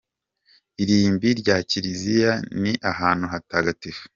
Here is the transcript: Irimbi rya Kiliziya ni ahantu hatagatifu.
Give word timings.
Irimbi 0.81 1.29
rya 1.41 1.57
Kiliziya 1.69 2.31
ni 2.61 2.73
ahantu 2.91 3.25
hatagatifu. 3.33 4.03